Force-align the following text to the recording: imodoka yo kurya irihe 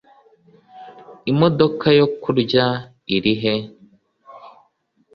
imodoka 1.31 1.87
yo 1.99 2.05
kurya 2.21 2.65
irihe 3.15 3.53